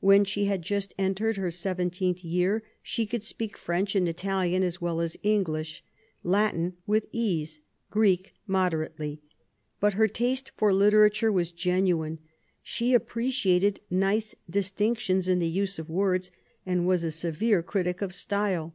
When 0.00 0.26
she 0.26 0.44
had 0.44 0.60
just 0.60 0.92
entered 0.98 1.38
her 1.38 1.50
seventeenth 1.50 2.22
year 2.22 2.62
she 2.82 3.06
could 3.06 3.22
speak 3.22 3.56
French 3.56 3.94
and 3.96 4.06
Italian 4.06 4.62
as 4.62 4.82
well 4.82 5.00
as 5.00 5.16
English; 5.22 5.82
Latin 6.22 6.74
with 6.86 7.06
ease, 7.10 7.60
Greek 7.90 8.34
moderately. 8.46 9.22
But 9.80 9.94
her 9.94 10.08
taste 10.08 10.52
for 10.58 10.74
literature 10.74 11.32
was 11.32 11.52
genuine: 11.52 12.18
she 12.62 12.92
appreciated 12.92 13.80
nice 13.88 14.34
4istincti9ns 14.50 15.26
in 15.26 15.38
the 15.38 15.48
use 15.48 15.78
of 15.78 15.88
words, 15.88 16.30
and 16.66 16.86
was 16.86 17.02
a 17.02 17.06
i8 17.06 17.06
QUEEN 17.06 17.06
ELIZABETH, 17.14 17.34
severe 17.38 17.62
critic 17.62 18.02
of 18.02 18.12
style. 18.12 18.74